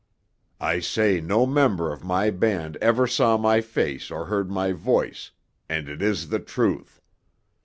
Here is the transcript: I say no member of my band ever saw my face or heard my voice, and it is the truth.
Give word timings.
I 0.59 0.79
say 0.79 1.21
no 1.21 1.45
member 1.45 1.93
of 1.93 2.03
my 2.03 2.31
band 2.31 2.75
ever 2.77 3.05
saw 3.05 3.37
my 3.37 3.61
face 3.61 4.09
or 4.09 4.25
heard 4.25 4.49
my 4.49 4.71
voice, 4.71 5.29
and 5.69 5.87
it 5.87 6.01
is 6.01 6.29
the 6.29 6.39
truth. 6.39 6.99